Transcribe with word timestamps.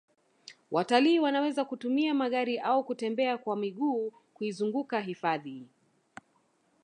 watalii 0.71 1.19
wanaweza 1.19 1.65
kutumia 1.65 2.13
magari 2.13 2.59
au 2.59 2.83
kutembea 2.83 3.37
kwa 3.37 3.55
miguu 3.57 4.11
kuizunguka 4.33 4.99
hifadhi 5.01 5.67